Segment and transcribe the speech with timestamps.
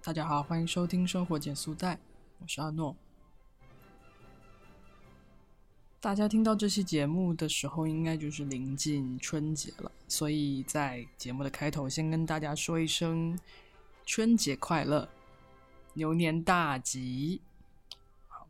[0.00, 1.98] 大家好，欢迎收听生活减速带，
[2.38, 2.96] 我是阿诺。
[6.00, 13.38] 大家听到这期节目的时候，应该就是临近春节了，所以在节目的开头，先跟大家说一声
[14.06, 15.08] 春节快乐，
[15.94, 17.42] 牛年大吉。
[18.28, 18.48] 好，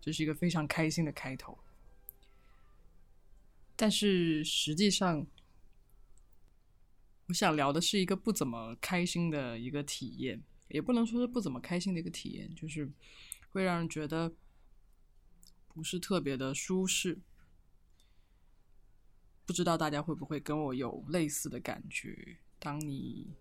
[0.00, 1.56] 这是一个非常开心的开头。
[3.76, 5.26] 但是实际上，
[7.26, 12.90] 我想聊的是一个不怎么开心的一个体验，也不能说是不怎么开心的一个体验，就是
[13.50, 14.32] 会让人觉得
[15.68, 17.18] 不是特别的舒适。
[19.46, 22.38] 不知道大家会不会跟我有类似的感觉？
[22.58, 23.34] 当你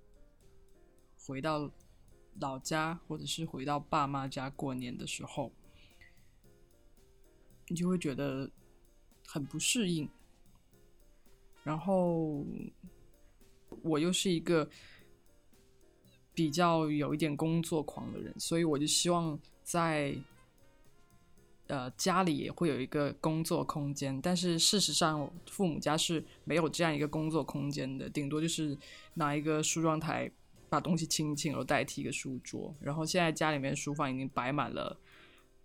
[1.25, 1.71] 回到
[2.39, 5.51] 老家，或者是回到爸妈家过年的时候，
[7.67, 8.49] 你就会觉得
[9.25, 10.09] 很不适应，
[11.63, 12.45] 然后。
[13.83, 14.67] 我又是一个
[16.37, 20.15] 比较有一点工作狂的人，所以我就希望在
[21.65, 24.21] 呃家里也会有一个工作空间。
[24.21, 28.77] 但是事实上，父母家是没有这样一个工作空间的，顶多就是
[29.15, 30.29] 拿一个梳妆台
[30.69, 32.71] 把东西清清，然后代替一个书桌。
[32.79, 34.95] 然后现在家里面书房已经摆满了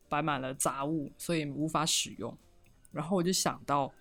[0.09, 2.35] 摆满了杂物，所以无法使用。
[2.93, 3.93] 然后我就想到。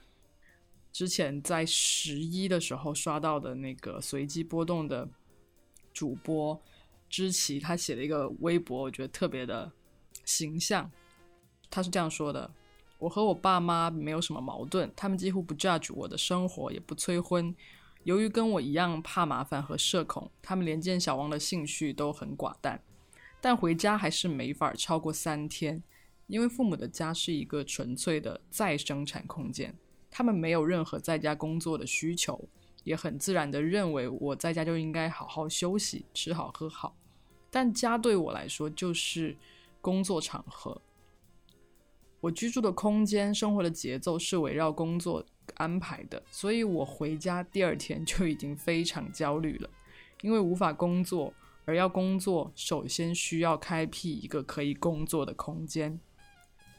[0.94, 5.08] 之前在十一的时候刷到的那个随机波动的
[5.94, 6.60] 主播
[7.10, 9.72] 知奇，他写了一个微博，我觉得特别的
[10.26, 10.90] 形象。
[11.70, 12.52] 他是这样说的
[13.00, 17.56] ：“我和我爸妈没有什么矛盾，他们几乎不 judge 我的生活，也不催婚。
[18.04, 22.82] 由于跟我一样怕麻烦和社恐，他们连见小王的兴趣都很寡淡。
[23.40, 25.82] 但回家还是没法超过三天，
[26.28, 29.76] 因为父母的家是一个纯粹的再生产空间。”
[30.14, 32.44] 他们没有任何在家工作的需求，
[32.84, 36.96] 也很自然的认为我在家就应该好好休息、吃好喝好。
[37.50, 39.36] 但家对我来说就是
[39.82, 40.82] 工作场合，
[42.20, 45.26] 我居住的空间、生活的节奏是围绕工作
[45.56, 49.70] 安排的，所以我回家第二天就已经非常焦虑了，
[50.22, 51.34] 因为无法工作，
[51.66, 56.00] 而要工作，首先需要开辟一个可以工作的空间，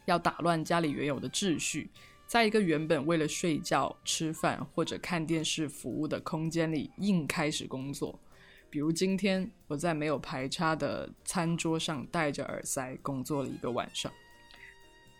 [0.06, 1.90] 要打乱家里原有的秩序。
[2.32, 8.18] 在一个原本为了睡觉、吃饭或者看电视服务的空间里，硬开始工作。
[8.70, 14.10] 比如今天，我在没有排插的餐桌上戴着耳塞工作了一个晚上，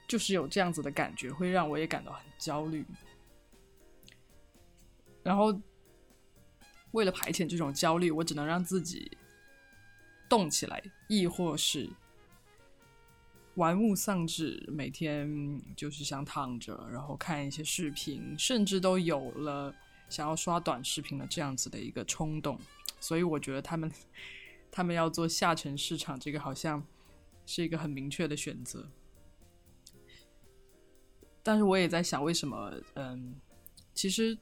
[0.09, 2.83] 就是有这样子的感觉，会让我也感到很焦虑。
[5.23, 5.55] 然后，
[6.93, 9.12] 为了排遣这种焦虑，我只能让自己
[10.31, 11.91] 动起来，亦或是。
[13.56, 19.74] 玩物丧志，每天就是想躺着，然后看一些视频，甚至都有了
[20.08, 22.58] 想要刷短视频的这样子的一个冲动。
[22.98, 23.92] 所以我觉得他们，
[24.70, 26.82] 他们要做下沉市场，这个好像
[27.44, 28.88] 是一个很明确的选择。
[31.42, 32.72] 但是我也在想，为什么？
[32.94, 33.34] 嗯，
[33.92, 34.38] 其实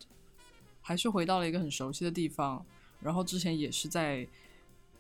[0.81, 2.65] 还是回到了一个很熟悉的地方，
[3.01, 4.25] 然后之前也是在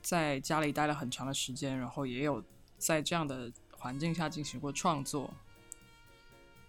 [0.03, 2.42] 在家里待了很长的时间，然后也有
[2.77, 3.53] 在这样的。
[3.81, 5.33] 环境下进行过创作，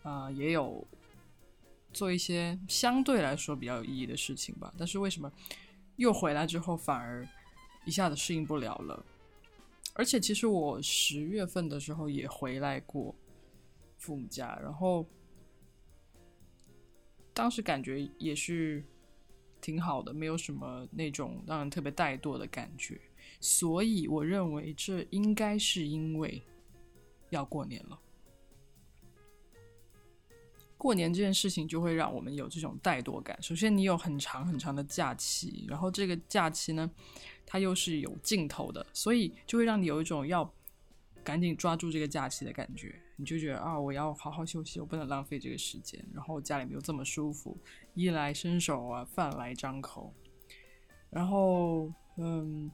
[0.01, 0.87] 啊，也有
[1.91, 4.73] 做一些相对来说比较有意义的事情吧。
[4.77, 5.29] 但是为什么
[5.97, 7.27] 又回来之后反而
[7.83, 9.05] 一下子适应不了了？
[9.93, 13.13] 而且其实我十月份的时候也回来过
[13.97, 15.05] 父母家，然后
[17.33, 18.81] 当时感觉也是
[19.59, 23.01] 挺好的，没有什么那种让人特别怠惰的感觉。
[23.41, 26.41] 所以我认为这应该是因为。
[27.31, 27.99] 要过年了，
[30.77, 33.41] 过年这件事情就会让我们有这种怠惰感。
[33.41, 36.91] 首先，你有很长很长的假期，然后这个假期呢，
[37.45, 40.53] 它又是有尽头的，所以就会让你有一种要
[41.23, 43.01] 赶紧抓住这个假期的感觉。
[43.15, 46.03] 你就觉得啊，我要好好休息，我不能浪费这个时间。
[46.13, 47.57] 然后家里面又这么舒服，
[47.93, 50.13] 衣来伸手啊，饭来张口。
[51.09, 52.69] 然后，嗯。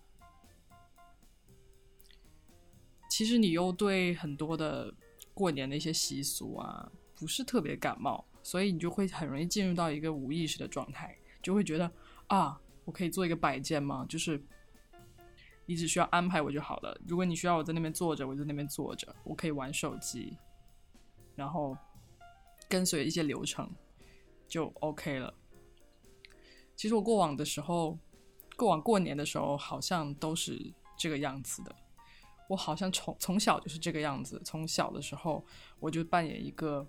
[3.18, 4.94] 其实你又对很多的
[5.34, 11.92] 过年的一些习俗啊不是特别感冒，所以你就会很容易进入到一个无意识的状态，就会觉得
[12.28, 14.06] 啊，我可以做一个摆件吗？
[14.08, 14.40] 就是
[15.66, 16.96] 你只需要安排我就好了。
[17.08, 20.38] 如果你需要我在那边坐着，我就在那边坐着，我可以玩手机，
[21.36, 21.76] 然后
[22.70, 23.68] 跟随一些流程
[24.48, 25.34] 就 OK 了。
[26.76, 27.98] 其实我过往的时候，
[28.56, 31.76] 过往过年的时候好像都是这个样子的。
[32.48, 34.42] 我好像从从小就是这个样子。
[34.44, 35.46] 从小的时候，
[35.80, 36.88] 我就扮演一个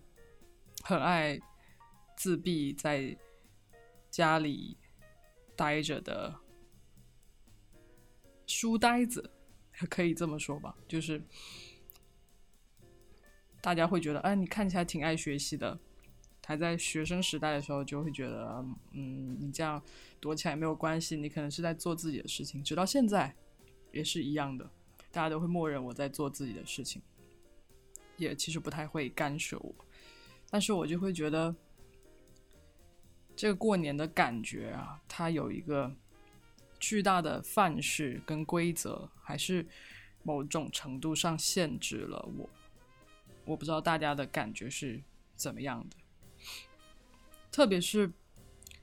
[0.83, 1.39] 很爱
[2.17, 3.17] 自闭在
[4.11, 4.77] 家里
[5.57, 6.35] 待着的
[8.47, 9.31] 书呆子。
[9.89, 11.23] 可以这么说吧，就是
[13.61, 15.79] 大家会觉得，哎，你看起来挺爱学习的。
[16.45, 19.81] 还在学生时代的时候，就会觉得，嗯，你这样
[20.19, 22.65] 躲起来没有关系，你可能是在做自己的事情。
[22.65, 23.37] 直到现在，
[23.93, 24.69] 也是一样的，
[25.19, 27.03] 大家都会默认我在做自己的事情，
[28.19, 29.75] 也其实不太会干涉我。
[30.49, 31.53] 但是我就会觉得，
[33.35, 35.93] 这个过年的感觉啊，它有一个
[36.79, 39.67] 巨大的范式跟规则，还是
[40.23, 42.49] 某种程度上限制了我。
[43.45, 45.03] 我不知道大家的感觉是
[45.35, 45.97] 怎么样的。
[47.51, 48.13] 特别是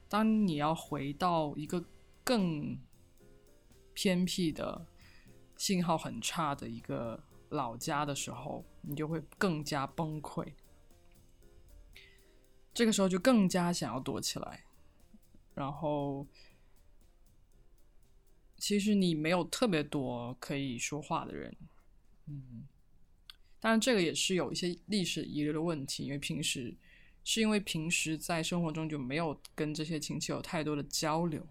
[0.10, 1.82] 当你要回到一个
[2.26, 2.78] 更
[3.94, 4.86] 偏僻的、
[5.66, 7.20] 信号很差的一个
[7.50, 10.54] 老家的时候，你就会更加崩溃。
[12.72, 14.64] 这个时候就更加想要躲起来。
[15.56, 16.28] 然后，
[18.58, 21.58] 其实你没有特别多可以说话的人，
[22.28, 22.68] 嗯，
[23.60, 26.78] 当然这个也是有一些历史遗留的问题，因为平时。
[27.28, 31.44] 是因为平时在生活中就没有跟这些亲戚有太多的交流，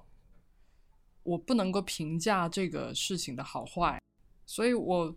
[1.25, 4.01] 我不能够评价这个事情的好坏，
[4.47, 5.17] 所以我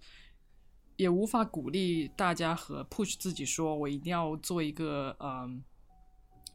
[0.96, 5.64] 也无法鼓励大家和 push 自己说，我一定要做一个嗯，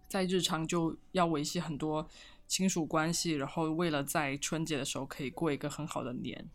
[0.09, 2.09] 在日常就要维系很多
[2.47, 6.49] 亲属关系，然后为了在春节的时候可以过一个很好的年，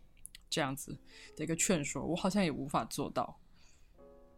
[0.50, 0.98] 这样子
[1.36, 3.40] 的一个劝说，我好像也无法做到，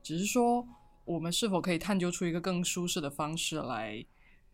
[0.03, 0.67] 只是说。
[1.05, 4.05] 我们是否可以探究出一个更舒适的方式来，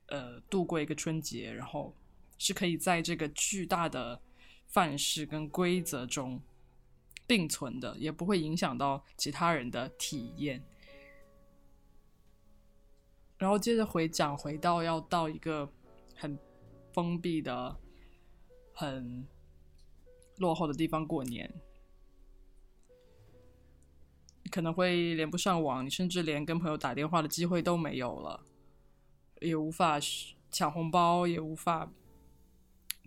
[0.05, 1.93] 呃，度过一个春节，然后
[2.37, 4.21] 是可以在这个巨大的
[4.65, 6.41] 范式跟规则中
[7.27, 10.63] 并存的，也不会影响到其他人的体验。
[13.37, 15.69] 然后接着回讲，回到要到一个
[16.15, 16.37] 很
[16.93, 17.75] 封闭的、
[18.73, 19.27] 很
[20.37, 21.53] 落后的地方过年。
[24.51, 28.45] 可能会连不上网，你甚至连跟朋友打电话的机会都没有了，
[29.41, 29.99] 也无法
[30.49, 31.91] 抢红包，也无法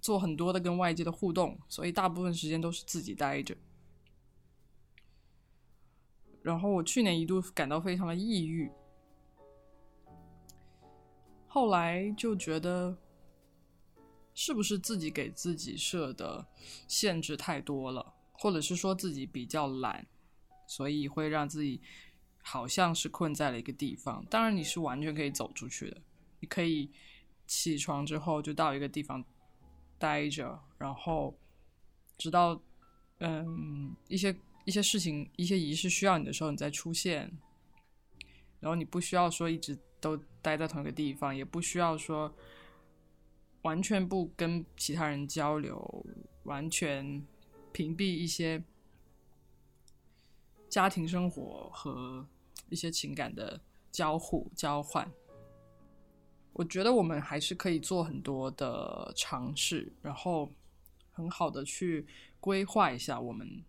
[0.03, 3.57] 做很多的跟外界的互动，所以大部分时间都是自己待着。
[6.43, 8.71] 然后我去年一度感到非常的抑郁，
[11.47, 12.97] 后来就觉得
[14.35, 16.47] 是不是自己给自己设的
[16.87, 20.07] 限制太多了，或者是说自己比较懒。
[20.71, 21.81] 所以会让自己
[22.43, 24.23] 好像是困在了一个地方。
[24.27, 25.97] 当然，你是完全可以走出去的。
[26.41, 26.91] 你可以
[27.47, 29.25] 起床之后就到一个地方
[29.99, 31.35] 待着，然后
[32.19, 32.61] 直到
[33.21, 34.37] 嗯一些
[34.69, 37.33] 一些事情、一些仪式需要你的时候，你再出现。
[38.61, 42.35] 然后你不需要说一直都待在同一个地方，也不需要说
[43.63, 46.05] 完全不跟其他人交流，
[46.43, 47.27] 完全
[47.73, 48.63] 屏蔽一些。
[50.69, 52.29] 家庭生活和
[52.69, 53.59] 一些情感的
[53.91, 55.11] 交互交换，
[56.53, 60.53] 我觉得我们还是可以做很多的尝试，然后
[61.11, 62.07] 很好的去
[62.39, 63.65] 规划一下我们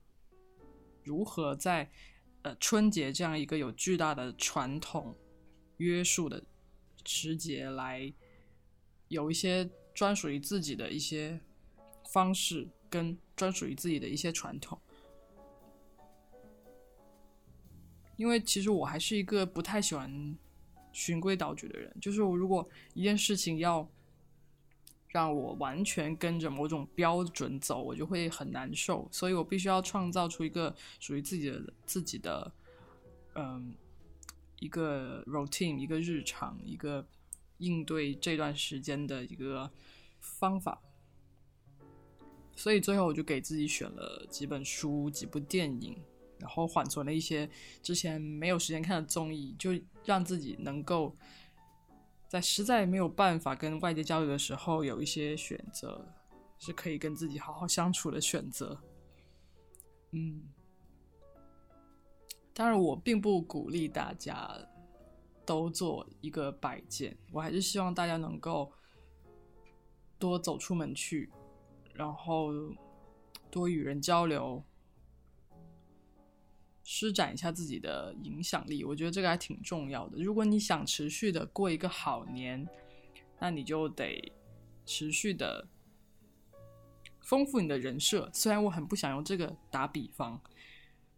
[1.10, 1.90] 如何在
[2.44, 5.18] 呃春节这样一个有巨大的传统
[5.78, 6.44] 约束的
[7.04, 8.14] 时节来
[9.07, 11.42] 有一些专属于自己的一些
[12.12, 14.80] 方式跟专属于自己的一些传统。
[18.16, 20.38] 因为其实我还是一个不太喜欢
[20.92, 23.90] 循规蹈矩的人，就是我如果一件事情要
[25.09, 32.51] 让我完全跟着某种标准走，我就会很难受，所以我必须要创造出一个属于自己的自己的，
[33.35, 33.75] 嗯，
[34.59, 37.06] 一个 routine，一个日常，一个
[37.57, 39.69] 应对这段时间的一个
[40.19, 40.81] 方法。
[42.56, 45.97] 所以最后我就给自己选了几本书，几部电影。
[46.39, 47.49] 然后缓存了一些
[47.83, 49.71] 之前没有时间看的综艺，就
[50.06, 51.13] 让自己能够
[52.30, 56.07] 在实在没有办法跟外界交流的时候，有一些选择
[56.59, 58.80] 是可以跟自己好好相处的选择。
[60.12, 60.44] 嗯，
[62.54, 64.48] 当然我并不鼓励大家
[65.44, 68.71] 都做一个摆件，我还是希望大家能够
[70.19, 71.31] 多走出门去，
[71.95, 72.52] 然后
[73.50, 74.64] 多与人交流。
[76.92, 80.18] 施展一下自己的影响力，我觉得这个还挺重要的。
[80.18, 82.68] 如果你想持续的过一个好年，
[83.40, 84.34] 那你就得
[84.88, 85.68] 持续的
[87.22, 88.28] 丰富你的人设。
[88.34, 90.42] 虽然我很不想用这个打比方，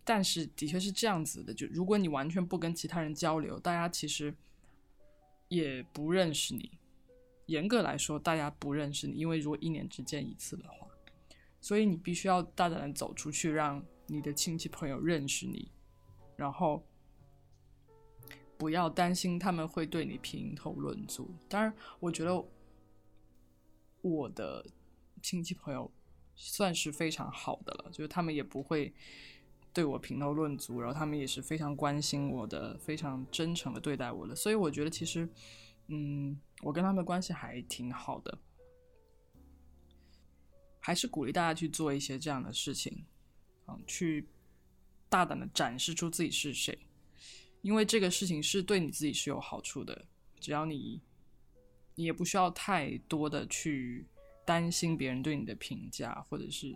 [0.04, 1.54] 但是的确是这样子的。
[1.54, 4.36] 就如果你完全不跟其他人交流，大家其实
[5.48, 6.70] 也不认识你。
[7.46, 10.86] 严格来说，大家不认识你，因为如果一年只见一次的话，
[11.62, 13.82] 所以你必须要大胆的走出去，让。
[14.12, 15.72] 你的亲戚朋友认识你，
[16.36, 16.86] 然后
[18.58, 21.34] 不要担心他们会对你评头论足。
[21.48, 22.46] 当然，我觉得
[24.01, 24.65] 我的
[25.24, 25.89] 亲戚朋友
[26.36, 28.94] 算是非常好的了，就是他们也不会
[29.72, 34.36] 对我评头论足，然后他们也是非常关心我的，非常真诚的对待我的。
[34.36, 35.30] 所以我觉得其实，
[35.88, 38.38] 嗯，我跟他们关系还挺好的。
[40.82, 43.06] 还是鼓励大家去做一些这样的事情，
[43.86, 44.28] 去
[45.10, 46.78] 大胆的展示出自己是谁，
[47.62, 50.06] 因为这个事情是对你自己是有好处的。
[50.40, 51.01] 只要你，
[51.96, 54.06] 你也不需要太多的去
[54.46, 56.75] 担心别人对你的评价，或者是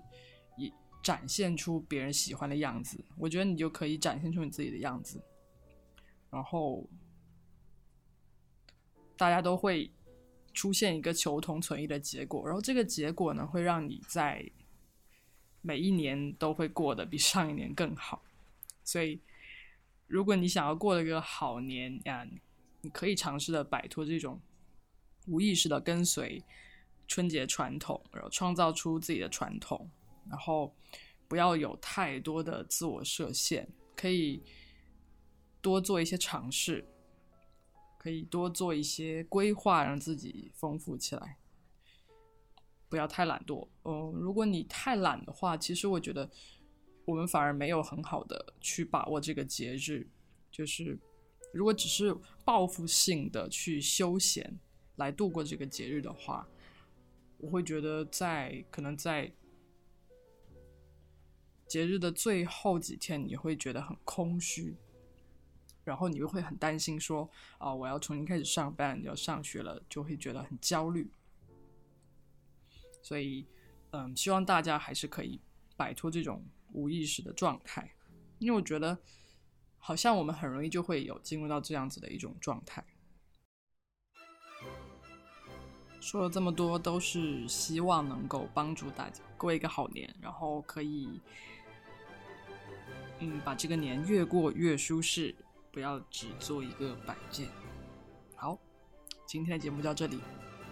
[0.57, 0.71] 也
[1.01, 3.03] 展现出别人喜欢的样子。
[3.17, 5.21] 我觉得你就可以展现出你自己的样子，
[6.29, 6.87] 然后
[9.17, 9.91] 大家都会。
[10.53, 14.49] 出现一个求同存异的结果，然后这个结果呢，会让你在
[15.65, 18.21] 每一年都会过得比上一年更好。
[18.83, 19.19] 所以，
[20.05, 22.27] 如果你想要过一个好年呀，
[22.81, 24.39] 你可以尝试的摆脱这种
[25.25, 26.43] 无意识的跟随
[27.07, 29.89] 春节传统，然后创造出自己的传统，
[30.29, 30.75] 然后
[31.27, 34.43] 不要有太多的自我设限，可以
[35.61, 36.85] 多做一些尝试。
[37.97, 41.37] 可以多做一些规划，让自己丰富起来，
[42.89, 43.67] 不要太懒惰。
[43.83, 46.29] 嗯，如果你太懒的话，其实我觉得
[47.05, 50.07] 我们反而没有很好的去把握这个节日。
[50.51, 50.97] 就是
[51.53, 52.15] 如果只是
[52.45, 54.57] 报复性的去休闲
[54.95, 56.47] 来度过这个节日的话，
[57.37, 59.31] 我会觉得在可能在
[61.67, 64.75] 节日的最后几天，你会觉得很空虚。
[65.83, 71.11] 然后你又会很担心，说啊，我要重新开始上班，要上学了，就会觉得很焦虑。
[73.05, 73.45] 所以，
[73.91, 75.39] 嗯，希望大家还是可以
[75.77, 77.93] 摆脱这种无意识的状态，
[78.39, 78.97] 因为我觉得
[79.77, 82.83] 好像我们很容易就会有进入到这样子的一种状态。
[86.01, 91.21] 说了这么多，都是希望能够帮助大家过一个好年，然后可以，
[93.19, 95.35] 嗯，把这个年越过越舒适。
[95.71, 97.49] 不要只做一个摆件。
[98.33, 98.57] 好，
[99.27, 100.21] 今天的节目到这里，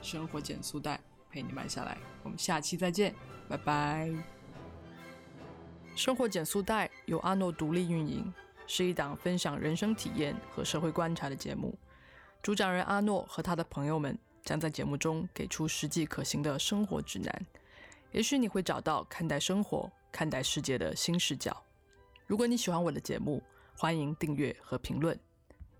[0.02, 1.00] 生活减速带
[1.34, 3.16] 陪你慢下来，我们下期再见，
[3.50, 4.08] 拜拜。
[5.96, 8.32] 生活减速带由阿诺独立运营，
[8.68, 11.75] 是一档分享人生体验和社会观察的节目。
[12.44, 17.46] 主讲人阿诺和他的朋友们将在节目中给出实际可行的生活指南，
[18.12, 21.63] 也许你会找到看待生活、看待世界的新视角。
[22.28, 23.42] 如果你喜欢我的节目，
[23.75, 25.20] 欢迎订阅和评论，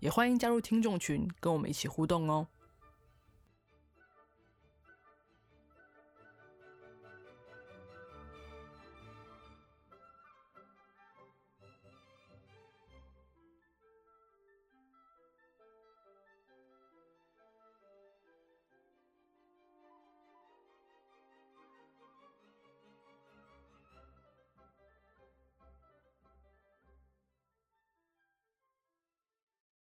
[0.00, 2.44] 也欢迎加入听众群，跟我们一起互动哦。